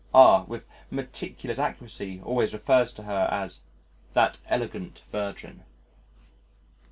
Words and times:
_"R, 0.15 0.45
with 0.45 0.65
meticulous 0.89 1.59
accuracy, 1.59 2.19
always 2.25 2.53
refers 2.55 2.91
to 2.93 3.03
her 3.03 3.27
as 3.31 3.61
"that 4.15 4.39
elegant 4.49 5.03
virgin." 5.11 5.61